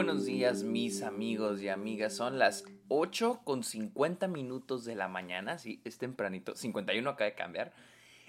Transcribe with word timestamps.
buenos 0.00 0.24
días 0.24 0.62
mis 0.62 1.02
amigos 1.02 1.60
y 1.60 1.68
amigas. 1.68 2.14
Son 2.14 2.38
las 2.38 2.64
8 2.88 3.42
con 3.44 3.62
50 3.62 4.28
minutos 4.28 4.86
de 4.86 4.94
la 4.94 5.08
mañana. 5.08 5.58
Sí, 5.58 5.82
es 5.84 5.98
tempranito. 5.98 6.56
51 6.56 7.10
acaba 7.10 7.28
de 7.28 7.34
cambiar. 7.34 7.74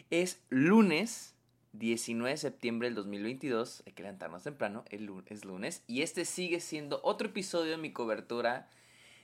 Es 0.09 0.43
lunes 0.49 1.33
19 1.71 2.31
de 2.31 2.35
septiembre 2.35 2.89
del 2.89 2.95
2022. 2.95 3.83
Hay 3.85 3.93
que 3.93 4.03
levantarnos 4.03 4.43
temprano. 4.43 4.83
Es 4.89 5.45
lunes. 5.45 5.85
Y 5.87 6.01
este 6.01 6.25
sigue 6.25 6.59
siendo 6.59 6.99
otro 7.05 7.29
episodio 7.29 7.71
de 7.71 7.77
mi 7.77 7.93
cobertura 7.93 8.69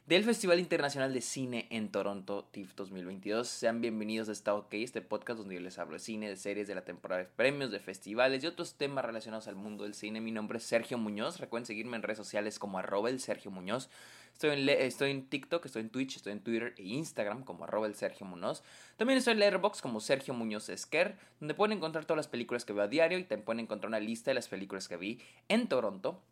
del 0.08 0.24
Festival 0.24 0.62
Internacional 0.62 1.14
de 1.14 1.20
Cine 1.20 1.68
en 1.70 1.90
Toronto, 1.92 2.48
TIFF 2.52 2.76
2022. 2.76 3.46
Sean 3.46 3.82
bienvenidos 3.82 4.30
a 4.30 4.32
Está 4.32 4.54
OK, 4.54 4.74
este 4.76 5.02
podcast 5.02 5.38
donde 5.38 5.56
yo 5.56 5.60
les 5.60 5.78
hablo 5.80 5.96
de 5.96 6.00
cine, 6.00 6.30
de 6.30 6.38
series, 6.38 6.70
de 6.70 6.76
la 6.76 6.86
temporada 6.86 7.24
de 7.24 7.28
premios, 7.28 7.72
de 7.72 7.82
festivales 7.82 8.42
y 8.42 8.48
otros 8.48 8.76
temas 8.76 9.04
relacionados 9.04 9.50
al 9.50 9.58
mundo 9.58 9.84
del 9.84 9.94
cine. 9.94 10.22
Mi 10.22 10.32
nombre 10.32 10.60
es 10.60 10.64
Sergio 10.64 10.98
Muñoz. 10.98 11.42
Recuerden 11.42 11.66
seguirme 11.66 11.98
en 11.98 12.04
redes 12.04 12.20
sociales 12.20 12.58
como 12.58 12.80
arroba 12.80 13.10
el 13.10 13.20
Sergio 13.20 13.52
Muñoz. 13.52 13.90
Estoy 14.32 14.52
en, 14.52 14.70
estoy 14.70 15.12
en 15.12 15.28
TikTok, 15.28 15.66
estoy 15.66 15.82
en 15.82 15.90
Twitch, 15.90 16.16
estoy 16.16 16.32
en 16.32 16.40
Twitter 16.40 16.74
e 16.78 16.84
Instagram 16.84 17.44
como 17.44 17.66
arroba 17.66 17.86
el 17.86 17.96
Sergio 17.96 18.26
Muñoz. 18.26 18.64
También 18.96 19.18
estoy 19.18 19.34
en 19.34 19.40
Letterboxd 19.40 19.82
como 19.82 20.00
Sergio 20.00 20.34
Muñoz 20.34 20.70
Esquer, 20.70 21.18
donde 21.42 21.54
pueden 21.54 21.76
encontrar 21.76 22.06
todas 22.06 22.18
las 22.18 22.30
películas 22.30 22.64
que 22.64 22.72
veo 22.72 22.84
a 22.84 22.88
diario 22.88 23.18
y 23.18 23.26
también 23.26 23.44
pueden 23.44 23.60
encontrar 23.60 23.90
una 23.90 24.00
lista 24.00 24.32
de 24.32 24.36
las 24.36 24.48
películas 24.48 24.88
que 24.88 24.96
vi 24.96 25.20
en 25.50 25.68
Toronto 25.68 26.24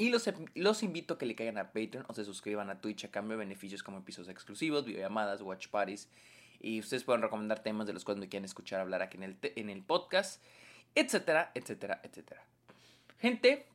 y 0.00 0.08
los, 0.08 0.26
los, 0.54 0.82
invito 0.82 1.12
a 1.12 1.18
que 1.18 1.26
le 1.26 1.34
caigan 1.34 1.58
a 1.58 1.72
Patreon 1.72 2.06
o 2.08 2.14
se 2.14 2.24
suscriban 2.24 2.70
a 2.70 2.80
Twitch 2.80 3.04
a 3.04 3.10
cambio 3.10 3.36
de 3.36 3.44
beneficios 3.44 3.82
como 3.82 3.98
episodios 3.98 4.30
exclusivos, 4.30 4.86
videollamadas, 4.86 5.42
watch 5.42 5.68
parties. 5.68 6.08
Y 6.58 6.80
ustedes 6.80 7.04
pueden 7.04 7.20
recomendar 7.20 7.62
temas 7.62 7.86
de 7.86 7.92
los 7.92 8.02
cuales 8.02 8.18
me 8.18 8.30
quieren 8.30 8.46
escuchar 8.46 8.80
hablar 8.80 9.02
aquí 9.02 9.18
en 9.18 9.24
el, 9.24 9.36
en 9.42 9.68
el 9.68 9.82
podcast, 9.82 10.42
etcétera, 10.94 11.52
etcétera, 11.54 12.00
etcétera. 12.02 12.42
Gente, 13.18 13.66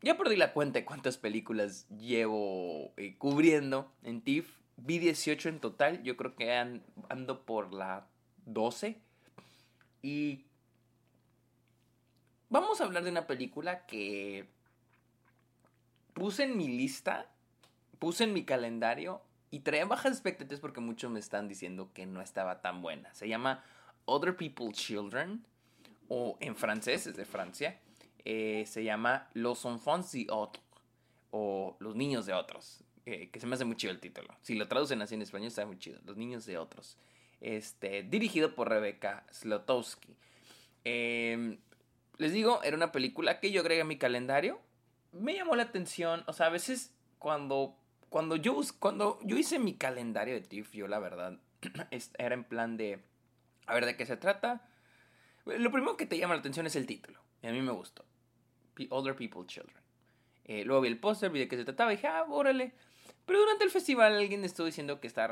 ya 0.00 0.16
perdí 0.16 0.36
la 0.36 0.54
cuenta 0.54 0.78
de 0.78 0.86
cuántas 0.86 1.18
películas 1.18 1.86
llevo 1.90 2.94
eh, 2.96 3.14
cubriendo 3.18 3.92
en 4.04 4.22
TIFF. 4.22 4.48
Vi 4.78 4.98
18 4.98 5.50
en 5.50 5.60
total, 5.60 6.02
yo 6.04 6.16
creo 6.16 6.34
que 6.36 6.54
ando 6.54 7.44
por 7.44 7.74
la 7.74 8.06
12. 8.46 8.96
Y 10.00 10.46
vamos 12.48 12.80
a 12.80 12.84
hablar 12.84 13.04
de 13.04 13.10
una 13.10 13.26
película 13.26 13.84
que 13.84 14.48
puse 16.14 16.44
en 16.44 16.56
mi 16.56 16.68
lista, 16.68 17.26
puse 17.98 18.24
en 18.24 18.32
mi 18.32 18.44
calendario 18.44 19.22
y 19.50 19.60
traía 19.60 19.84
bajas 19.84 20.12
expectativas 20.12 20.60
porque 20.60 20.80
muchos 20.80 21.10
me 21.10 21.20
están 21.20 21.48
diciendo 21.48 21.90
que 21.92 22.06
no 22.06 22.20
estaba 22.20 22.60
tan 22.60 22.82
buena. 22.82 23.12
Se 23.14 23.28
llama 23.28 23.62
Other 24.06 24.36
People's 24.36 24.76
Children, 24.76 25.44
o 26.08 26.36
en 26.40 26.56
francés, 26.56 27.06
es 27.06 27.16
de 27.16 27.24
Francia. 27.24 27.80
Eh, 28.24 28.64
se 28.66 28.84
llama 28.84 29.28
Los 29.34 29.64
enfants 29.64 30.12
d'Autres, 30.12 30.62
o 31.30 31.76
Los 31.80 31.96
niños 31.96 32.26
de 32.26 32.34
otros. 32.34 32.84
Eh, 33.04 33.30
que 33.30 33.40
se 33.40 33.46
me 33.46 33.54
hace 33.54 33.64
muy 33.64 33.76
chido 33.76 33.92
el 33.92 34.00
título. 34.00 34.28
Si 34.42 34.54
lo 34.54 34.68
traducen 34.68 35.02
así 35.02 35.14
en 35.14 35.22
español, 35.22 35.48
está 35.48 35.66
muy 35.66 35.78
chido. 35.78 36.00
Los 36.04 36.16
niños 36.16 36.46
de 36.46 36.58
otros. 36.58 36.96
Este, 37.40 38.04
dirigido 38.04 38.54
por 38.54 38.68
Rebecca 38.68 39.26
Slotowski. 39.32 40.16
Em, 40.84 41.58
les 42.18 42.32
digo, 42.32 42.62
era 42.62 42.76
una 42.76 42.92
película 42.92 43.40
que 43.40 43.50
yo 43.50 43.60
agregué 43.60 43.80
a 43.80 43.84
mi 43.84 43.98
calendario 43.98 44.60
me 45.12 45.34
llamó 45.34 45.56
la 45.56 45.64
atención, 45.64 46.24
o 46.26 46.32
sea, 46.32 46.46
a 46.46 46.50
veces 46.50 46.94
cuando, 47.18 47.76
cuando, 48.08 48.36
yo, 48.36 48.60
cuando 48.78 49.18
yo 49.22 49.36
hice 49.36 49.58
mi 49.58 49.74
calendario 49.74 50.34
de 50.34 50.40
TIFF, 50.40 50.72
yo 50.72 50.88
la 50.88 50.98
verdad, 50.98 51.38
era 52.18 52.34
en 52.34 52.44
plan 52.44 52.76
de, 52.76 53.04
a 53.66 53.74
ver, 53.74 53.86
¿de 53.86 53.96
qué 53.96 54.06
se 54.06 54.16
trata? 54.16 54.68
Lo 55.44 55.70
primero 55.70 55.96
que 55.96 56.06
te 56.06 56.18
llama 56.18 56.34
la 56.34 56.40
atención 56.40 56.66
es 56.66 56.76
el 56.76 56.86
título, 56.86 57.20
y 57.42 57.46
a 57.46 57.52
mí 57.52 57.60
me 57.60 57.72
gustó, 57.72 58.04
Older 58.90 59.16
People 59.16 59.46
Children. 59.46 59.82
Eh, 60.44 60.64
luego 60.64 60.82
vi 60.82 60.88
el 60.88 60.98
póster, 60.98 61.30
vi 61.30 61.38
de 61.38 61.48
qué 61.48 61.56
se 61.56 61.64
trataba 61.64 61.92
y 61.92 61.96
dije, 61.96 62.08
ah, 62.08 62.24
órale. 62.28 62.72
Pero 63.26 63.38
durante 63.38 63.64
el 63.64 63.70
festival 63.70 64.16
alguien 64.16 64.44
estuvo 64.44 64.66
diciendo 64.66 65.00
que 65.00 65.06
está 65.06 65.30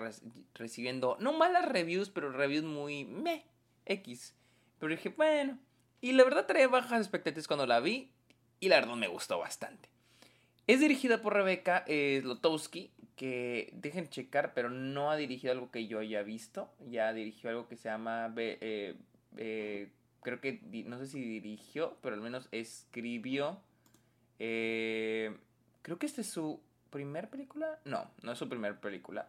recibiendo, 0.55 1.17
no 1.19 1.33
malas 1.33 1.69
reviews, 1.69 2.11
pero 2.11 2.31
reviews 2.31 2.65
muy 2.65 3.05
meh, 3.05 3.45
X. 3.87 4.37
Pero 4.79 4.93
dije, 4.93 5.09
bueno. 5.09 5.59
Y 6.01 6.13
la 6.13 6.25
verdad 6.25 6.47
traía 6.47 6.69
bajas 6.69 7.01
expectativas 7.01 7.49
cuando 7.49 7.67
la 7.67 7.81
vi 7.81 8.13
y 8.61 8.69
la 8.69 8.77
verdad 8.77 8.95
me 8.95 9.09
gustó 9.09 9.39
bastante. 9.39 9.89
Es 10.67 10.79
dirigida 10.79 11.21
por 11.21 11.35
Rebeca 11.35 11.85
eh, 11.89 12.23
que 13.17 13.71
dejen 13.75 14.09
checar, 14.09 14.55
pero 14.55 14.71
no 14.71 15.11
ha 15.11 15.17
dirigido 15.17 15.53
algo 15.53 15.71
que 15.73 15.89
yo 15.89 15.99
haya 15.99 16.23
visto. 16.23 16.71
Ya 16.89 17.13
dirigió 17.13 17.51
algo 17.51 17.67
que 17.67 17.77
se 17.77 17.89
llama. 17.89 18.33
Eh, 18.37 18.95
eh, 19.37 19.89
creo 20.23 20.41
que. 20.41 20.61
No 20.87 20.99
sé 20.99 21.09
si 21.09 21.21
dirigió, 21.21 21.99
pero 22.03 22.15
al 22.15 22.21
menos 22.21 22.49
escribió. 22.53 23.61
creo 24.39 25.99
que 25.99 26.07
esta 26.07 26.21
es 26.21 26.29
su 26.29 26.61
primer 26.91 27.31
película. 27.31 27.81
No, 27.85 28.09
no 28.23 28.31
es 28.33 28.39
su 28.39 28.49
primer 28.49 28.79
película. 28.79 29.27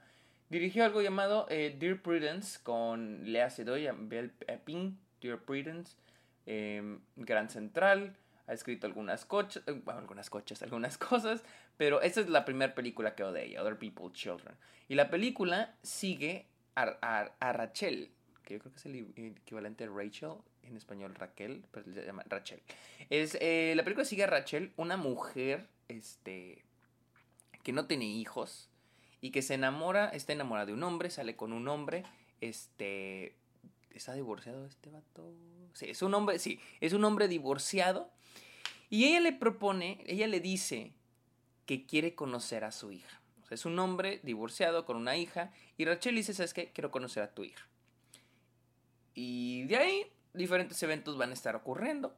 Dirigió 0.49 0.83
algo 0.83 1.01
llamado 1.01 1.47
Dear 1.47 2.01
Prudence 2.03 2.59
con 2.61 3.31
Lea 3.31 3.49
Seydoux 3.49 3.79
y 3.79 3.87
Belle 4.07 4.31
Ping. 4.63 4.95
Dear 5.21 5.39
Prudence. 5.39 5.95
Gran 7.15 7.49
Central 7.49 8.15
ha 8.51 8.53
escrito 8.53 8.85
algunas 8.85 9.23
cochas, 9.25 9.63
eh, 9.65 9.81
algunas 9.87 10.29
cochas, 10.29 10.61
algunas 10.63 10.97
cosas, 10.97 11.41
pero 11.77 12.01
esta 12.01 12.19
es 12.19 12.29
la 12.29 12.43
primera 12.43 12.75
película 12.75 13.15
que 13.15 13.23
de 13.23 13.45
ella, 13.45 13.61
Other 13.61 13.77
People's 13.77 14.13
Children. 14.13 14.55
Y 14.89 14.95
la 14.95 15.09
película 15.09 15.73
sigue 15.81 16.47
a, 16.75 17.31
Rachel, 17.39 18.11
que 18.43 18.55
yo 18.55 18.59
creo 18.59 18.71
que 18.73 18.77
es 18.77 18.85
el 18.85 19.35
equivalente 19.37 19.85
a 19.85 19.87
Rachel, 19.87 20.33
en 20.63 20.75
español 20.75 21.15
Raquel, 21.15 21.65
pero 21.71 21.85
se 21.85 22.05
llama 22.05 22.23
Rachel. 22.27 22.61
Es, 23.09 23.37
eh, 23.39 23.73
la 23.75 23.83
película 23.83 24.05
sigue 24.05 24.23
a 24.23 24.27
Rachel, 24.27 24.73
una 24.75 24.97
mujer 24.97 25.67
este, 25.87 26.65
que 27.63 27.71
no 27.71 27.87
tiene 27.87 28.05
hijos 28.05 28.69
y 29.21 29.31
que 29.31 29.41
se 29.41 29.53
enamora, 29.53 30.09
está 30.09 30.33
enamorada 30.33 30.65
de 30.65 30.73
un 30.73 30.83
hombre, 30.83 31.09
sale 31.09 31.35
con 31.35 31.53
un 31.53 31.67
hombre, 31.67 32.03
este, 32.41 33.35
¿está 33.91 34.13
divorciado 34.13 34.65
este 34.65 34.89
vato? 34.89 35.33
Sí, 35.73 35.89
es 35.89 36.01
un 36.01 36.13
hombre, 36.13 36.37
sí, 36.39 36.59
es 36.81 36.91
un 36.91 37.05
hombre 37.05 37.27
divorciado 37.29 38.11
y 38.91 39.05
ella 39.05 39.21
le 39.21 39.31
propone, 39.31 40.03
ella 40.05 40.27
le 40.27 40.41
dice 40.41 40.91
que 41.65 41.85
quiere 41.85 42.13
conocer 42.13 42.65
a 42.65 42.71
su 42.71 42.91
hija. 42.91 43.21
es 43.49 43.65
un 43.65 43.79
hombre 43.79 44.19
divorciado 44.23 44.85
con 44.85 44.97
una 44.97 45.15
hija 45.15 45.51
y 45.77 45.85
Rachel 45.85 46.15
dice, 46.15 46.33
¿sabes 46.33 46.53
qué? 46.53 46.71
Quiero 46.73 46.91
conocer 46.91 47.23
a 47.23 47.33
tu 47.33 47.43
hija. 47.45 47.65
Y 49.13 49.63
de 49.63 49.77
ahí 49.77 50.11
diferentes 50.33 50.81
eventos 50.83 51.17
van 51.17 51.29
a 51.29 51.33
estar 51.33 51.55
ocurriendo. 51.55 52.17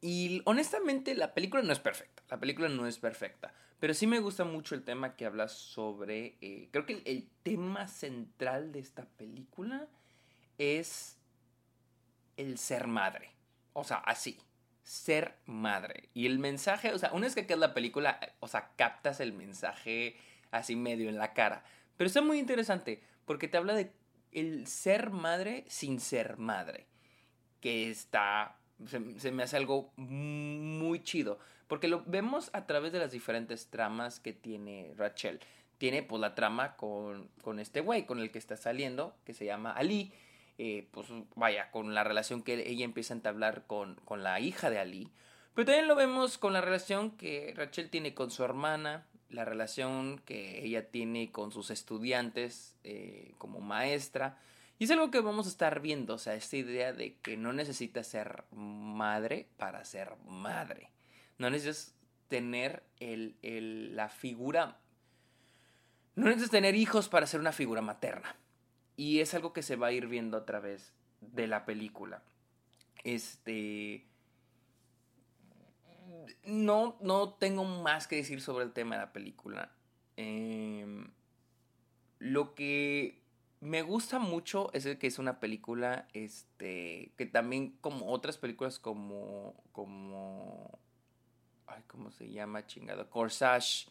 Y 0.00 0.40
honestamente 0.46 1.14
la 1.14 1.34
película 1.34 1.62
no 1.62 1.74
es 1.74 1.78
perfecta, 1.78 2.22
la 2.30 2.40
película 2.40 2.70
no 2.70 2.86
es 2.86 2.98
perfecta, 2.98 3.52
pero 3.78 3.92
sí 3.92 4.06
me 4.06 4.20
gusta 4.20 4.44
mucho 4.44 4.74
el 4.74 4.82
tema 4.82 5.14
que 5.14 5.26
habla 5.26 5.48
sobre, 5.48 6.38
eh, 6.40 6.70
creo 6.70 6.86
que 6.86 7.02
el 7.04 7.28
tema 7.42 7.86
central 7.86 8.72
de 8.72 8.78
esta 8.78 9.04
película 9.04 9.88
es 10.56 11.18
el 12.38 12.56
ser 12.56 12.86
madre. 12.86 13.30
O 13.74 13.84
sea, 13.84 13.98
así 13.98 14.38
ser 14.86 15.34
madre. 15.46 16.08
Y 16.14 16.26
el 16.26 16.38
mensaje, 16.38 16.92
o 16.92 16.98
sea, 16.98 17.10
una 17.12 17.26
vez 17.26 17.34
que 17.34 17.44
queda 17.44 17.56
la 17.56 17.74
película, 17.74 18.20
o 18.38 18.46
sea, 18.46 18.70
captas 18.76 19.18
el 19.18 19.32
mensaje 19.32 20.16
así 20.52 20.76
medio 20.76 21.08
en 21.08 21.18
la 21.18 21.32
cara. 21.32 21.64
Pero 21.96 22.06
está 22.06 22.22
muy 22.22 22.38
interesante 22.38 23.02
porque 23.24 23.48
te 23.48 23.56
habla 23.56 23.74
de 23.74 23.90
el 24.30 24.68
ser 24.68 25.10
madre 25.10 25.64
sin 25.66 25.98
ser 25.98 26.36
madre. 26.36 26.86
Que 27.60 27.90
está, 27.90 28.58
se, 28.86 29.00
me 29.32 29.42
hace 29.42 29.56
algo 29.56 29.92
muy 29.96 31.02
chido. 31.02 31.40
Porque 31.66 31.88
lo 31.88 32.04
vemos 32.06 32.50
a 32.52 32.66
través 32.66 32.92
de 32.92 33.00
las 33.00 33.10
diferentes 33.10 33.66
tramas 33.66 34.20
que 34.20 34.32
tiene 34.32 34.94
Rachel. 34.96 35.40
Tiene 35.78 36.04
pues 36.04 36.20
la 36.20 36.36
trama 36.36 36.76
con, 36.76 37.28
con 37.42 37.58
este 37.58 37.80
güey 37.80 38.06
con 38.06 38.20
el 38.20 38.30
que 38.30 38.38
está 38.38 38.56
saliendo, 38.56 39.16
que 39.24 39.34
se 39.34 39.46
llama 39.46 39.72
Ali 39.72 40.12
eh, 40.58 40.88
pues 40.90 41.08
vaya, 41.34 41.70
con 41.70 41.94
la 41.94 42.04
relación 42.04 42.42
que 42.42 42.68
ella 42.68 42.84
empieza 42.84 43.14
a 43.14 43.16
entablar 43.16 43.64
con, 43.66 43.96
con 44.04 44.22
la 44.22 44.40
hija 44.40 44.70
de 44.70 44.78
Ali. 44.78 45.10
Pero 45.54 45.66
también 45.66 45.88
lo 45.88 45.94
vemos 45.94 46.38
con 46.38 46.52
la 46.52 46.60
relación 46.60 47.10
que 47.12 47.54
Rachel 47.56 47.90
tiene 47.90 48.14
con 48.14 48.30
su 48.30 48.44
hermana, 48.44 49.06
la 49.30 49.44
relación 49.44 50.20
que 50.24 50.64
ella 50.64 50.90
tiene 50.90 51.32
con 51.32 51.50
sus 51.50 51.70
estudiantes 51.70 52.76
eh, 52.84 53.34
como 53.38 53.60
maestra. 53.60 54.38
Y 54.78 54.84
es 54.84 54.90
algo 54.90 55.10
que 55.10 55.20
vamos 55.20 55.46
a 55.46 55.50
estar 55.50 55.80
viendo, 55.80 56.14
o 56.14 56.18
sea, 56.18 56.34
esta 56.34 56.56
idea 56.56 56.92
de 56.92 57.16
que 57.20 57.36
no 57.36 57.52
necesitas 57.52 58.06
ser 58.06 58.44
madre 58.50 59.48
para 59.56 59.84
ser 59.84 60.12
madre. 60.26 60.90
No 61.38 61.48
necesitas 61.48 61.94
tener 62.28 62.82
el, 63.00 63.36
el, 63.42 63.96
la 63.96 64.08
figura... 64.08 64.78
No 66.14 66.26
necesitas 66.26 66.50
tener 66.50 66.74
hijos 66.74 67.08
para 67.10 67.26
ser 67.26 67.40
una 67.40 67.52
figura 67.52 67.82
materna. 67.82 68.36
Y 68.96 69.20
es 69.20 69.34
algo 69.34 69.52
que 69.52 69.62
se 69.62 69.76
va 69.76 69.88
a 69.88 69.92
ir 69.92 70.06
viendo 70.06 70.36
a 70.36 70.46
través 70.46 70.92
de 71.20 71.46
la 71.46 71.64
película. 71.64 72.22
Este. 73.04 74.06
No, 76.44 76.96
no 77.00 77.34
tengo 77.34 77.64
más 77.64 78.06
que 78.06 78.16
decir 78.16 78.40
sobre 78.40 78.64
el 78.64 78.72
tema 78.72 78.96
de 78.96 79.02
la 79.02 79.12
película. 79.12 79.72
Em, 80.16 81.10
lo 82.18 82.54
que 82.54 83.22
me 83.60 83.82
gusta 83.82 84.18
mucho 84.18 84.70
es 84.72 84.86
que 84.96 85.06
es 85.06 85.18
una 85.18 85.40
película 85.40 86.08
este 86.14 87.12
que 87.16 87.26
también 87.26 87.76
como 87.80 88.10
otras 88.10 88.38
películas 88.38 88.78
como 88.78 89.62
como 89.72 90.78
Ay, 91.66 91.82
¿cómo 91.86 92.10
se 92.10 92.30
llama, 92.30 92.66
chingado? 92.66 93.10
Corsage. 93.10 93.88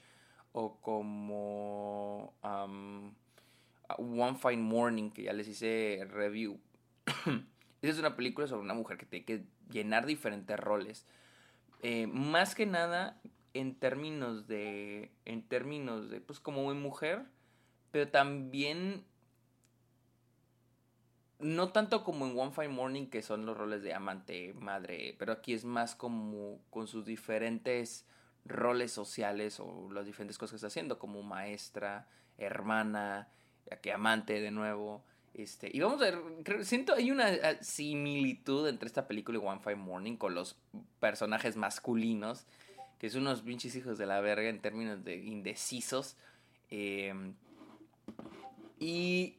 O 0.53 0.79
como. 0.79 2.33
One 3.97 4.37
Fine 4.37 4.61
Morning, 4.61 5.11
que 5.11 5.23
ya 5.23 5.33
les 5.33 5.47
hice 5.47 6.07
review. 6.09 6.59
Esa 7.81 7.93
es 7.93 7.99
una 7.99 8.15
película 8.15 8.47
sobre 8.47 8.63
una 8.63 8.73
mujer 8.73 8.97
que 8.97 9.05
tiene 9.05 9.25
que 9.25 9.45
llenar 9.69 10.05
diferentes 10.05 10.59
roles. 10.59 11.05
Eh, 11.81 12.07
más 12.07 12.55
que 12.55 12.65
nada 12.65 13.21
en 13.53 13.75
términos 13.75 14.47
de. 14.47 15.11
En 15.25 15.47
términos 15.47 16.09
de. 16.09 16.21
Pues 16.21 16.39
como 16.39 16.73
mujer. 16.73 17.25
Pero 17.91 18.09
también. 18.09 19.05
No 21.39 21.69
tanto 21.69 22.03
como 22.03 22.25
en 22.25 22.37
One 22.39 22.51
Fine 22.51 22.69
Morning, 22.69 23.07
que 23.07 23.21
son 23.21 23.45
los 23.45 23.57
roles 23.57 23.83
de 23.83 23.93
amante, 23.93 24.53
madre. 24.53 25.15
Pero 25.19 25.33
aquí 25.33 25.53
es 25.53 25.65
más 25.65 25.93
como 25.95 26.59
con 26.69 26.87
sus 26.87 27.05
diferentes 27.05 28.07
roles 28.45 28.91
sociales 28.91 29.59
o 29.59 29.91
las 29.91 30.05
diferentes 30.05 30.37
cosas 30.37 30.51
que 30.51 30.55
está 30.57 30.67
haciendo, 30.67 30.97
como 30.97 31.23
maestra, 31.23 32.07
hermana, 32.37 33.29
que 33.81 33.91
amante 33.91 34.39
de 34.41 34.51
nuevo. 34.51 35.03
Este, 35.33 35.69
y 35.73 35.81
vamos 35.81 36.01
a 36.01 36.05
ver, 36.05 36.65
siento 36.65 36.93
hay 36.93 37.11
una 37.11 37.27
ah, 37.27 37.61
similitud 37.61 38.67
entre 38.69 38.87
esta 38.87 39.05
película 39.05 39.37
y 39.37 39.45
One 39.45 39.59
Fine 39.59 39.75
Morning 39.75 40.15
con 40.15 40.33
los 40.33 40.57
personajes 41.01 41.57
masculinos, 41.57 42.45
que 42.99 43.09
son 43.09 43.23
unos 43.23 43.41
pinches 43.41 43.75
hijos 43.75 43.97
de 43.97 44.05
la 44.05 44.21
verga 44.21 44.47
en 44.47 44.61
términos 44.61 45.03
de 45.03 45.17
indecisos. 45.17 46.15
Em, 46.69 47.33
y 48.79 49.35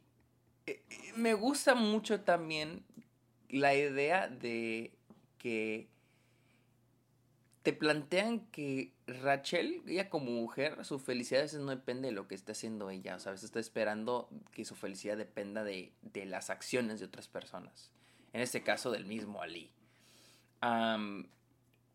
eh, 0.66 0.82
me 1.16 1.32
gusta 1.32 1.74
mucho 1.74 2.20
también 2.20 2.84
la 3.48 3.74
idea 3.74 4.28
de 4.28 4.92
que 5.38 5.88
te 7.66 7.72
plantean 7.72 8.46
que 8.52 8.92
Rachel, 9.08 9.82
ella 9.88 10.08
como 10.08 10.30
mujer, 10.30 10.84
su 10.84 11.00
felicidad 11.00 11.40
a 11.40 11.46
veces 11.46 11.58
no 11.58 11.70
depende 11.70 12.06
de 12.06 12.14
lo 12.14 12.28
que 12.28 12.36
esté 12.36 12.52
haciendo 12.52 12.90
ella. 12.90 13.16
O 13.16 13.18
sea, 13.18 13.30
a 13.30 13.32
veces 13.32 13.46
está 13.46 13.58
esperando 13.58 14.28
que 14.52 14.64
su 14.64 14.76
felicidad 14.76 15.16
dependa 15.16 15.64
de, 15.64 15.92
las 16.26 16.48
acciones 16.48 17.00
de 17.00 17.06
otras 17.06 17.26
personas. 17.26 17.90
En 18.32 18.40
este 18.40 18.62
caso, 18.62 18.92
del 18.92 19.04
mismo 19.04 19.42
Ali. 19.42 19.72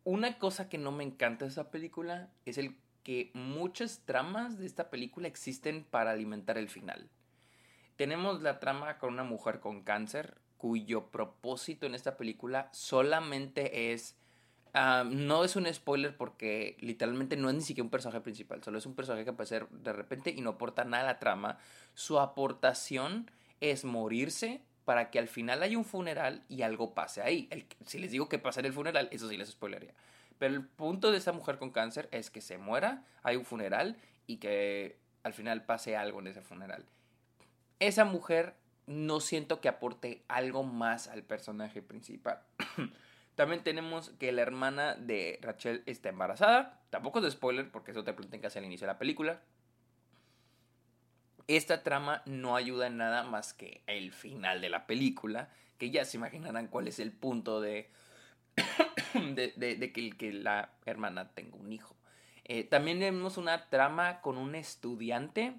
una 0.04 0.38
cosa 0.40 0.68
que 0.68 0.78
no 0.78 0.92
me 0.92 1.06
encanta 1.06 1.46
de 1.46 1.50
esta 1.50 1.72
película 1.72 2.28
es 2.46 2.58
el 2.58 2.76
que 3.04 3.32
muchas 3.34 4.02
tramas 4.04 4.60
de 4.60 4.66
esta 4.66 4.90
película 4.90 5.30
existen 5.30 5.86
para 5.86 6.12
alimentar 6.12 6.58
el 6.58 6.68
final. 6.68 7.08
Tenemos 7.96 8.42
la 8.42 8.60
trama 8.60 8.98
con 8.98 9.14
una 9.14 9.24
mujer 9.24 9.62
con 9.62 9.84
cáncer, 9.84 10.42
cuyo 10.58 11.06
propósito 11.12 11.86
en 11.86 11.96
esta 11.96 12.18
película 12.18 12.68
solamente 12.74 13.94
es 13.94 14.18
no 14.74 15.44
es 15.44 15.56
un 15.56 15.72
spoiler 15.74 16.16
porque 16.16 16.78
literalmente 16.80 17.36
no 17.36 17.50
es 17.50 17.56
ni 17.56 17.62
siquiera 17.62 17.86
un 17.86 17.90
personaje 17.90 18.22
principal, 18.22 18.64
solo 18.64 18.78
es 18.78 18.86
un 18.86 18.96
personaje 18.96 19.24
que 19.24 19.32
aparece 19.32 19.66
de 19.70 19.94
repente 19.94 20.30
y 20.32 20.42
no 20.42 20.52
aporta 20.52 20.86
nada 20.86 21.04
a 21.04 21.08
la 21.14 21.20
trama. 21.20 21.58
Su 21.94 22.20
aportación 22.20 23.30
es 23.60 23.84
morirse 23.84 24.62
para 24.86 25.12
que 25.12 25.20
al 25.20 25.28
final 25.28 25.62
haya 25.64 25.78
un 25.78 25.86
funeral 25.86 26.44
y 26.50 26.62
algo 26.64 26.94
pase 26.94 27.22
ahí. 27.22 27.50
si 27.86 28.00
les 28.00 28.12
digo 28.12 28.30
que 28.30 28.40
pasa 28.40 28.60
en 28.62 28.68
el 28.68 28.74
funeral, 28.74 29.10
eso 29.12 29.30
sí 29.30 29.38
les 29.38 29.50
spoilería. 29.50 29.94
Pero 30.40 30.56
el 30.56 30.66
punto 30.66 31.12
de 31.12 31.18
esa 31.18 31.34
mujer 31.34 31.58
con 31.60 31.72
cáncer 31.72 32.10
es 32.12 32.32
que 32.32 32.42
se 32.42 32.58
muera, 32.58 33.06
hay 33.22 33.36
un 33.36 33.46
funeral 33.46 33.98
y 34.26 34.38
que 34.38 34.98
al 35.24 35.34
final 35.34 35.66
pase 35.66 35.96
algo 35.96 36.20
en 36.20 36.28
ese 36.28 36.42
funeral. 36.42 36.86
Esa 37.80 38.06
mujer 38.06 38.56
no 38.88 39.20
siento 39.20 39.62
que 39.62 39.70
aporte 39.70 40.24
algo 40.28 40.64
más 40.64 41.08
al 41.08 41.24
personaje 41.24 41.82
principal. 41.82 42.42
También 43.36 43.64
tenemos 43.64 44.10
que 44.20 44.32
la 44.32 44.42
hermana 44.42 44.96
de 44.96 45.40
Rachel 45.42 45.84
está 45.86 46.10
embarazada. 46.10 46.82
Tampoco 46.90 47.20
es 47.20 47.26
de 47.26 47.32
spoiler 47.32 47.72
porque 47.72 47.92
eso 47.92 48.04
te 48.04 48.14
plantean 48.14 48.42
casi 48.42 48.60
al 48.60 48.66
inicio 48.66 48.86
de 48.86 48.94
la 48.94 49.00
película. 49.00 49.42
Esta 51.48 51.84
trama 51.84 52.22
no 52.26 52.56
ayuda 52.56 52.88
en 52.88 52.98
nada 52.98 53.24
más 53.24 53.54
que 53.54 53.84
el 53.88 54.12
final 54.12 54.62
de 54.62 54.70
la 54.70 54.86
película, 54.86 55.50
que 55.78 55.90
ya 55.90 56.06
se 56.06 56.18
imaginarán 56.18 56.68
cuál 56.68 56.88
es 56.88 57.00
el 57.00 57.12
punto 57.12 57.62
de, 57.62 57.90
de, 59.36 60.16
que, 60.18 60.34
la 60.34 60.74
hermana 60.86 61.30
tenga 61.34 61.56
un 61.56 61.72
hijo. 61.72 61.96
Eh, 62.46 62.64
también 62.64 63.00
tenemos 63.00 63.38
una 63.38 63.70
trama 63.70 64.22
con 64.22 64.38
un 64.38 64.56
estudiante 64.56 65.56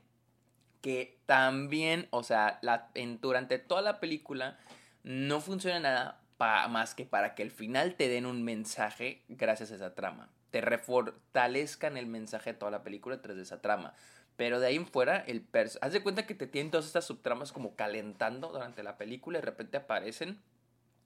que 0.81 1.19
también, 1.27 2.09
o 2.11 2.23
sea, 2.23 2.59
la, 2.63 2.91
durante 3.21 3.59
toda 3.59 3.83
la 3.83 4.01
película 4.01 4.59
no 5.05 5.41
funciona 5.41 5.81
nada 5.81 6.22
más 6.69 6.95
que 6.95 7.05
para 7.05 7.35
que 7.35 7.43
al 7.43 7.51
final 7.51 7.95
te 7.95 8.09
den 8.09 8.27
un 8.27 8.43
mensaje 8.43 9.23
gracias 9.29 9.71
a 9.73 9.77
esa 9.77 9.95
trama. 9.95 10.29
Te 10.51 10.61
refortalezcan 10.61 11.97
el 11.97 12.07
mensaje 12.07 12.53
de 12.53 12.59
toda 12.59 12.71
la 12.71 12.83
película 12.83 13.23
tras 13.23 13.37
de 13.37 13.43
esa 13.43 13.61
trama. 13.61 13.95
Pero 14.37 14.61
de 14.61 14.67
ahí 14.67 14.77
en 14.77 14.87
fuera, 14.87 15.19
el 15.19 15.47
haz 15.81 15.93
de 15.93 16.03
cuenta 16.03 16.27
que 16.27 16.35
te 16.35 16.47
tienen 16.47 16.71
todas 16.71 16.87
estas 16.87 17.05
subtramas 17.05 17.53
como 17.53 17.77
calentando 17.77 18.49
durante 18.49 18.83
la 18.83 18.97
película 18.97 19.39
y 19.39 19.41
de 19.41 19.47
repente 19.47 19.77
aparecen 19.77 20.41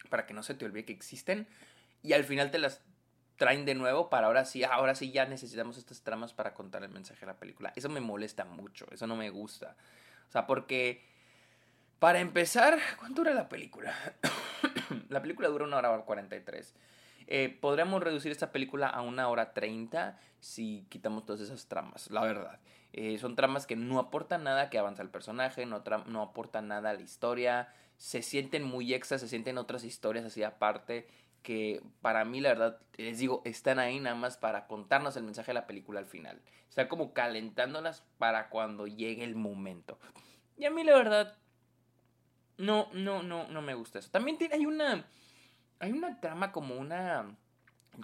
para 0.09 0.27
que 0.27 0.35
no 0.35 0.43
se 0.43 0.55
te 0.55 0.65
olvide 0.65 0.85
que 0.85 0.93
existen. 0.93 1.47
Y 2.03 2.13
al 2.13 2.25
final 2.25 2.51
te 2.51 2.59
las 2.59 2.83
traen 3.37 3.65
de 3.65 3.75
nuevo 3.75 4.09
para 4.09 4.29
ahora 4.29 4.45
sí, 4.45 4.65
ahora 4.65 4.95
sí 4.95 5.11
ya 5.11 5.27
necesitamos 5.27 5.77
estas 5.77 6.03
tramas 6.03 6.33
para 6.33 6.55
contar 6.55 6.83
el 6.83 6.91
mensaje 6.91 7.21
de 7.21 7.27
la 7.27 7.37
película. 7.37 7.73
Eso 7.77 7.89
me 7.89 8.01
molesta 8.01 8.45
mucho, 8.45 8.87
eso 8.91 9.07
no 9.07 9.17
me 9.17 9.31
gusta. 9.31 9.77
O 10.29 10.33
sea, 10.33 10.47
porque 10.47 11.05
para 11.99 12.21
empezar, 12.21 12.79
¿cuánto 12.99 13.23
dura 13.23 13.35
la 13.35 13.49
película? 13.49 13.95
la 15.09 15.21
película 15.23 15.49
dura 15.49 15.65
una 15.65 15.79
hora 15.79 15.99
43. 16.05 16.75
Eh, 17.29 17.59
podríamos 17.61 18.03
reducir 18.03 18.31
esta 18.31 18.53
película 18.53 18.89
a 18.89 19.03
una 19.03 19.29
hora 19.29 19.53
30 19.53 20.19
si 20.39 20.87
quitamos 20.89 21.25
todas 21.27 21.41
esas 21.41 21.67
tramas, 21.67 22.11
la 22.11 22.23
verdad. 22.23 22.61
Eh, 22.93 23.19
son 23.19 23.35
tramas 23.35 23.67
que 23.67 23.77
no 23.77 23.99
aportan 23.99 24.45
nada 24.45 24.71
que 24.71 24.79
avanza 24.79 25.03
el 25.03 25.11
personaje, 25.11 25.67
no, 25.67 25.83
no 26.07 26.23
aportan 26.23 26.69
nada 26.69 26.91
a 26.91 26.95
la 26.95 27.03
historia, 27.03 27.69
se 27.97 28.23
sienten 28.23 28.63
muy 28.63 28.95
extras, 28.95 29.21
se 29.21 29.29
sienten 29.29 29.59
otras 29.59 29.85
historias 29.85 30.25
así 30.25 30.43
aparte 30.43 31.07
que 31.47 31.81
para 32.01 32.25
mí 32.25 32.41
la 32.41 32.49
verdad, 32.49 32.81
les 32.97 33.19
digo, 33.19 33.41
están 33.45 33.79
ahí 33.79 34.01
nada 34.01 34.17
más 34.17 34.37
para 34.37 34.67
contarnos 34.67 35.17
el 35.17 35.23
mensaje 35.23 35.51
de 35.51 35.55
la 35.55 35.69
película 35.69 36.01
al 36.01 36.07
final. 36.07 36.43
Sea, 36.71 36.89
como 36.89 37.13
calentándolas 37.13 38.03
para 38.19 38.49
cuando 38.49 38.89
llegue 38.89 39.23
el 39.23 39.37
momento. 39.37 39.97
Y 40.57 40.65
a 40.65 40.71
mí 40.71 40.83
la 40.83 40.97
verdad, 40.97 41.37
no, 42.59 42.89
no, 42.93 43.23
no, 43.23 43.49
no 43.49 43.63
me 43.63 43.75
gusta 43.75 43.99
eso. 43.99 44.11
También 44.11 44.39
tiene, 44.39 44.55
hay 44.55 44.67
una. 44.67 45.07
Hay 45.79 45.93
una 45.93 46.21
trama 46.21 46.53
como 46.53 46.77
una. 46.77 47.37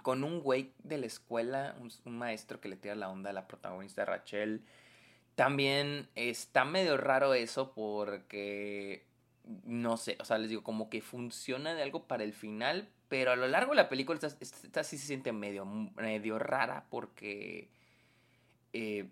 Con 0.01 0.23
un 0.23 0.41
güey 0.41 0.73
de 0.83 0.97
la 0.97 1.05
escuela, 1.05 1.75
un, 1.79 2.17
maestro 2.17 2.59
que 2.59 2.67
le 2.67 2.75
tira 2.75 2.95
la 2.95 3.09
onda 3.09 3.29
a 3.29 3.33
la 3.33 3.47
protagonista 3.47 4.05
Rachel. 4.05 4.63
También 5.35 6.09
está 6.15 6.65
medio 6.65 6.97
raro 6.97 7.33
eso 7.33 7.73
porque. 7.73 9.05
No 9.65 9.97
sé, 9.97 10.17
o 10.19 10.25
sea, 10.25 10.37
les 10.37 10.49
digo, 10.49 10.63
como 10.63 10.89
que 10.89 11.01
funciona 11.01 11.73
de 11.73 11.83
algo 11.83 12.07
para 12.07 12.23
el 12.23 12.33
final, 12.33 12.87
pero 13.09 13.31
a 13.31 13.35
lo 13.35 13.47
largo 13.47 13.71
de 13.71 13.75
la 13.75 13.89
película 13.89 14.17
esta, 14.17 14.27
esta 14.39 14.83
sí 14.85 14.97
se 14.97 15.07
siente 15.07 15.31
medio, 15.31 15.65
medio 15.65 16.39
rara 16.39 16.85
porque. 16.89 17.69
Eh, 18.71 19.07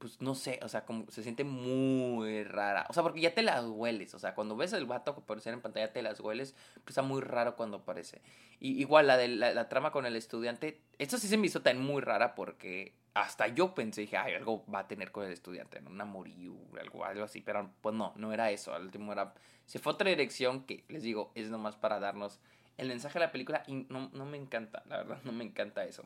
pues 0.00 0.18
no 0.22 0.34
sé, 0.34 0.58
o 0.62 0.68
sea, 0.68 0.86
como 0.86 1.10
se 1.10 1.22
siente 1.22 1.44
muy 1.44 2.42
rara. 2.44 2.86
O 2.88 2.94
sea, 2.94 3.02
porque 3.02 3.20
ya 3.20 3.34
te 3.34 3.42
las 3.42 3.66
hueles. 3.66 4.14
O 4.14 4.18
sea, 4.18 4.34
cuando 4.34 4.56
ves 4.56 4.72
el 4.72 4.86
vato 4.86 5.10
aparecer 5.10 5.52
en 5.52 5.60
pantalla 5.60 5.92
te 5.92 6.00
las 6.00 6.20
hueles, 6.20 6.54
pues 6.72 6.88
está 6.88 7.02
muy 7.02 7.20
raro 7.20 7.54
cuando 7.54 7.76
aparece. 7.76 8.22
Y 8.60 8.80
igual 8.80 9.06
la 9.06 9.18
de 9.18 9.28
la, 9.28 9.68
trama 9.68 9.92
con 9.92 10.06
el 10.06 10.16
estudiante, 10.16 10.80
esto 10.98 11.18
sí 11.18 11.28
se 11.28 11.36
me 11.36 11.48
hizo 11.48 11.60
tan 11.60 11.78
muy 11.78 12.00
rara 12.00 12.34
porque 12.34 12.94
hasta 13.12 13.48
yo 13.48 13.74
pensé, 13.74 14.00
dije, 14.00 14.16
ay, 14.16 14.32
algo 14.32 14.64
va 14.72 14.80
a 14.80 14.88
tener 14.88 15.12
con 15.12 15.26
el 15.26 15.32
estudiante, 15.32 15.82
¿no? 15.82 15.90
un 15.90 16.00
amorío, 16.00 16.54
algo, 16.80 17.04
algo 17.04 17.24
así, 17.24 17.42
pero 17.42 17.70
pues 17.82 17.94
no, 17.94 18.14
no 18.16 18.32
era 18.32 18.50
eso. 18.50 18.72
Al 18.72 18.84
último 18.84 19.12
era, 19.12 19.34
se 19.66 19.78
fue 19.80 19.92
otra 19.92 20.08
dirección 20.08 20.64
que, 20.64 20.82
les 20.88 21.02
digo, 21.02 21.30
es 21.34 21.50
nomás 21.50 21.76
para 21.76 22.00
darnos 22.00 22.40
el 22.78 22.88
mensaje 22.88 23.18
de 23.18 23.26
la 23.26 23.32
película 23.32 23.64
y 23.66 23.86
no, 23.90 24.08
no 24.14 24.24
me 24.24 24.38
encanta, 24.38 24.82
la 24.86 24.96
verdad, 24.96 25.18
no 25.24 25.32
me 25.32 25.44
encanta 25.44 25.84
eso. 25.84 26.04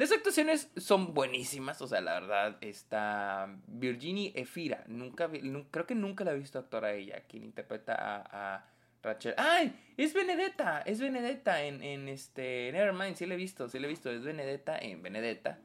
Las 0.00 0.12
actuaciones 0.12 0.70
son 0.78 1.12
buenísimas, 1.12 1.82
o 1.82 1.86
sea, 1.86 2.00
la 2.00 2.14
verdad, 2.14 2.56
está 2.62 3.54
Virginie 3.66 4.32
Efira, 4.34 4.82
nunca, 4.86 5.28
creo 5.70 5.86
que 5.86 5.94
nunca 5.94 6.24
la 6.24 6.32
he 6.32 6.38
visto 6.38 6.58
actuar 6.58 6.86
a 6.86 6.94
ella, 6.94 7.24
quien 7.28 7.44
interpreta 7.44 8.24
a, 8.30 8.64
Rachel. 9.02 9.34
¡Ay! 9.36 9.78
Es 9.98 10.14
Benedetta, 10.14 10.80
es 10.80 11.02
Benedetta 11.02 11.62
en, 11.64 11.82
en 11.82 12.08
este, 12.08 12.72
Nevermind, 12.72 13.14
sí 13.14 13.26
la 13.26 13.34
he 13.34 13.36
visto, 13.36 13.68
sí 13.68 13.78
la 13.78 13.88
he 13.88 13.90
visto, 13.90 14.10
es 14.10 14.24
Benedetta 14.24 14.78
en 14.78 15.02
Benedetta. 15.02 15.58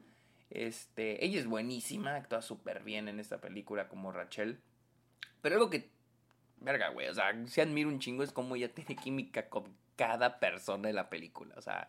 Este, 0.50 1.24
ella 1.24 1.40
es 1.40 1.46
buenísima, 1.46 2.14
actúa 2.14 2.42
súper 2.42 2.82
bien 2.82 3.08
en 3.08 3.20
esta 3.20 3.40
película 3.40 3.88
como 3.88 4.12
Rachel. 4.12 4.60
Pero 5.40 5.54
algo 5.54 5.70
que, 5.70 5.88
verga, 6.60 6.90
güey, 6.90 7.08
o 7.08 7.14
sea, 7.14 7.32
si 7.46 7.62
admiro 7.62 7.88
un 7.88 8.00
chingo 8.00 8.22
es 8.22 8.32
como 8.32 8.54
ella 8.54 8.68
tiene 8.68 8.96
química 8.96 9.48
con 9.48 9.74
cada 9.96 10.40
persona 10.40 10.88
de 10.88 10.92
la 10.92 11.08
película, 11.08 11.54
o 11.56 11.62
sea, 11.62 11.88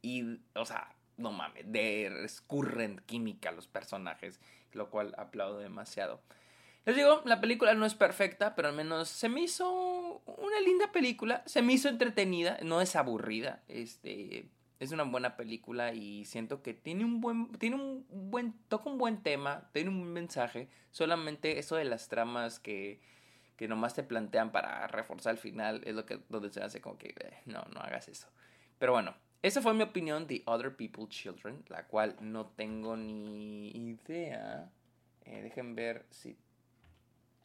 y, 0.00 0.38
o 0.54 0.64
sea, 0.64 0.94
no 1.22 1.32
mames, 1.32 1.70
de 1.70 2.24
escurren 2.24 3.00
química 3.06 3.52
los 3.52 3.66
personajes, 3.66 4.40
lo 4.72 4.90
cual 4.90 5.14
aplaudo 5.16 5.58
demasiado. 5.58 6.20
Les 6.84 6.96
digo, 6.96 7.22
la 7.24 7.40
película 7.40 7.74
no 7.74 7.86
es 7.86 7.94
perfecta, 7.94 8.54
pero 8.56 8.68
al 8.68 8.74
menos 8.74 9.08
se 9.08 9.28
me 9.28 9.42
hizo 9.42 10.22
una 10.26 10.60
linda 10.60 10.90
película, 10.90 11.42
se 11.46 11.62
me 11.62 11.74
hizo 11.74 11.88
entretenida, 11.88 12.58
no 12.62 12.80
es 12.80 12.96
aburrida, 12.96 13.62
este, 13.68 14.48
es 14.80 14.90
una 14.90 15.04
buena 15.04 15.36
película 15.36 15.94
y 15.94 16.24
siento 16.24 16.60
que 16.60 16.74
tiene 16.74 17.04
un 17.04 17.20
buen, 17.20 17.52
tiene 17.52 17.76
un 17.76 18.04
buen, 18.10 18.52
toca 18.68 18.90
un 18.90 18.98
buen 18.98 19.22
tema, 19.22 19.70
tiene 19.72 19.90
un 19.90 20.00
buen 20.00 20.12
mensaje. 20.12 20.68
Solamente 20.90 21.60
eso 21.60 21.76
de 21.76 21.84
las 21.84 22.08
tramas 22.08 22.58
que, 22.58 23.00
que 23.56 23.68
nomás 23.68 23.94
te 23.94 24.02
plantean 24.02 24.50
para 24.50 24.88
reforzar 24.88 25.34
el 25.34 25.38
final 25.38 25.82
es 25.84 25.94
lo 25.94 26.04
que 26.04 26.18
donde 26.28 26.50
se 26.50 26.64
hace 26.64 26.80
como 26.80 26.98
que 26.98 27.10
eh, 27.10 27.42
no, 27.46 27.64
no 27.72 27.80
hagas 27.80 28.08
eso. 28.08 28.26
Pero 28.78 28.90
bueno, 28.90 29.14
esa 29.42 29.60
fue 29.60 29.74
mi 29.74 29.82
opinión 29.82 30.26
de 30.28 30.42
Other 30.46 30.74
People's 30.74 31.10
Children, 31.10 31.64
la 31.68 31.84
cual 31.86 32.16
no 32.20 32.46
tengo 32.46 32.96
ni 32.96 33.70
idea. 33.70 34.70
Eh, 35.24 35.42
dejen 35.42 35.74
ver 35.74 36.06
si 36.10 36.36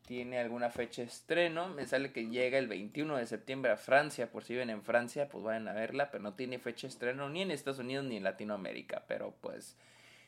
tiene 0.08 0.40
alguna 0.40 0.70
fecha 0.70 1.02
de 1.02 1.08
estreno. 1.08 1.68
Me 1.70 1.86
sale 1.86 2.12
que 2.12 2.28
llega 2.28 2.58
el 2.58 2.68
21 2.68 3.18
de 3.18 3.26
septiembre 3.26 3.72
a 3.72 3.78
Francia. 3.78 4.32
Por 4.32 4.44
si 4.44 4.54
viven 4.54 4.70
en 4.70 4.84
Francia, 4.84 5.28
pues 5.28 5.44
vayan 5.44 5.68
a 5.68 5.74
verla. 5.74 6.12
Pero 6.12 6.24
no 6.24 6.34
tiene 6.34 6.60
fecha 6.60 6.88
de 6.88 6.94
estreno 6.94 7.30
ni 7.30 7.42
en 7.42 7.52
Estados 7.52 7.80
Unidos 7.80 8.06
ni 8.06 8.18
en 8.18 8.24
Latinoamérica. 8.24 9.04
Pero 9.08 9.36
pues, 9.42 9.76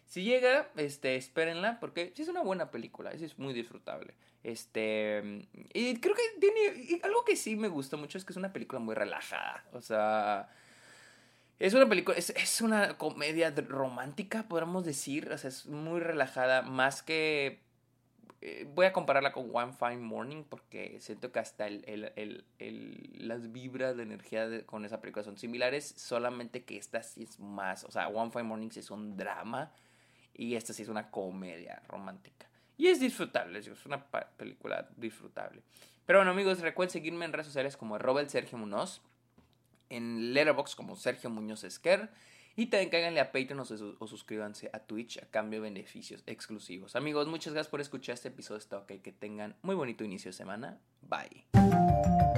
si 0.05 0.23
llega, 0.23 0.69
este, 0.75 1.15
espérenla. 1.15 1.79
Porque 1.79 2.11
sí 2.15 2.23
es 2.23 2.27
una 2.29 2.41
buena 2.41 2.71
película. 2.71 3.11
Es 3.11 3.39
muy 3.39 3.53
disfrutable. 3.53 4.15
Este. 4.43 5.47
Y 5.73 5.99
creo 5.99 6.15
que 6.15 6.23
tiene. 6.39 6.99
algo 7.03 7.23
que 7.23 7.35
sí 7.35 7.55
me 7.55 7.67
gustó 7.67 7.97
mucho 7.97 8.17
es 8.17 8.25
que 8.25 8.33
es 8.33 8.37
una 8.37 8.51
película 8.51 8.79
muy 8.79 8.95
relajada. 8.95 9.63
O 9.71 9.81
sea. 9.81 10.49
Es 11.59 11.73
una 11.73 11.87
película, 11.87 12.17
es, 12.17 12.29
es 12.31 12.61
una 12.61 12.97
comedia 12.97 13.53
romántica, 13.67 14.43
podríamos 14.47 14.85
decir. 14.85 15.31
O 15.31 15.37
sea, 15.37 15.49
es 15.49 15.65
muy 15.65 15.99
relajada. 15.99 16.61
Más 16.61 17.03
que 17.03 17.59
eh, 18.41 18.65
voy 18.73 18.85
a 18.85 18.93
compararla 18.93 19.33
con 19.33 19.49
One 19.53 19.73
Fine 19.73 19.97
Morning 19.97 20.43
porque 20.47 20.97
siento 21.01 21.33
que 21.33 21.39
hasta 21.39 21.67
el, 21.67 21.83
el, 21.85 22.45
el, 22.57 23.27
las 23.27 23.51
vibras 23.51 23.97
de 23.97 24.03
energía 24.03 24.65
con 24.65 24.85
esa 24.85 25.01
película 25.01 25.25
son 25.25 25.37
similares, 25.37 25.93
solamente 25.97 26.63
que 26.63 26.77
esta 26.77 27.03
sí 27.03 27.23
es 27.23 27.37
más, 27.39 27.83
o 27.83 27.91
sea, 27.91 28.07
One 28.07 28.31
Fine 28.31 28.43
Morning 28.43 28.69
sí 28.69 28.79
es 28.79 28.91
un 28.91 29.17
drama 29.17 29.73
y 30.33 30.55
esta 30.55 30.71
sí 30.71 30.83
es 30.83 30.89
una 30.89 31.11
comedia 31.11 31.81
romántica. 31.89 32.47
Y 32.77 32.87
es 32.87 33.01
disfrutable, 33.01 33.59
es 33.59 33.85
una 33.85 34.05
película 34.37 34.87
disfrutable. 34.95 35.61
Pero 36.05 36.19
bueno 36.19 36.31
amigos, 36.31 36.61
recuerden 36.61 36.93
seguirme 36.93 37.25
en 37.25 37.33
redes 37.33 37.47
sociales 37.47 37.75
como 37.75 37.97
Robert 37.97 38.29
Sergio 38.29 38.57
Munoz, 38.57 39.01
en 39.89 40.33
Letterboxd 40.33 40.75
como 40.75 40.95
Sergio 40.95 41.29
Muñoz 41.29 41.63
Esquer 41.63 42.09
y 42.55 42.67
también 42.67 42.89
cáiganle 42.89 43.21
a 43.21 43.31
Patreon 43.31 43.61
o, 43.61 44.07
suscríbanse 44.07 44.69
a 44.73 44.79
Twitch 44.79 45.17
a 45.19 45.25
cambio 45.27 45.61
de 45.61 45.69
beneficios 45.69 46.23
exclusivos. 46.25 46.95
Amigos, 46.95 47.27
muchas 47.27 47.53
gracias 47.53 47.71
por 47.71 47.79
escuchar 47.79 48.15
este 48.15 48.27
episodio 48.27 48.57
de 48.57 48.63
Stock 48.63 48.91
y 48.91 48.99
que 48.99 49.11
tengan 49.11 49.55
muy 49.61 49.75
bonito 49.75 50.03
inicio 50.03 50.29
de 50.29 50.33
semana. 50.33 50.77
Bye. 51.01 52.28